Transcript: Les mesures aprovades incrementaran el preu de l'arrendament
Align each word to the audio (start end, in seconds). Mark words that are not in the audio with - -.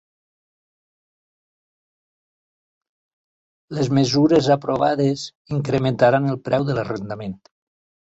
Les 3.79 3.89
mesures 3.97 4.49
aprovades 4.55 5.27
incrementaran 5.59 6.31
el 6.33 6.41
preu 6.49 6.67
de 6.71 6.77
l'arrendament 6.79 7.37